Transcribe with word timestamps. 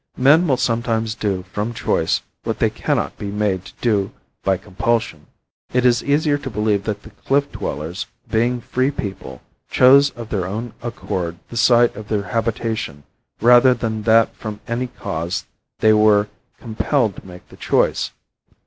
Men 0.17 0.47
will 0.47 0.57
sometimes 0.57 1.13
do 1.13 1.45
from 1.53 1.75
choice 1.75 2.21
what 2.43 2.57
they 2.57 2.71
cannot 2.71 3.19
be 3.19 3.29
made 3.29 3.65
to 3.65 3.73
do 3.81 4.11
by 4.43 4.57
compulsion. 4.57 5.27
It 5.73 5.85
is 5.85 6.03
easier 6.03 6.39
to 6.39 6.49
believe 6.49 6.85
that 6.85 7.03
the 7.03 7.11
cliff 7.11 7.51
dwellers, 7.51 8.07
being 8.27 8.61
free 8.61 8.89
people, 8.89 9.43
chose 9.69 10.09
of 10.09 10.29
their 10.29 10.47
own 10.47 10.73
accord 10.81 11.37
the 11.49 11.55
site 11.55 11.95
of 11.95 12.07
their 12.07 12.23
habitation 12.23 13.03
rather 13.41 13.75
than 13.75 14.01
that 14.01 14.35
from 14.35 14.59
any 14.67 14.87
cause 14.87 15.45
they 15.81 15.93
were 15.93 16.29
compelled 16.57 17.17
to 17.17 17.27
make 17.27 17.49
the 17.49 17.55
choice. 17.57 18.09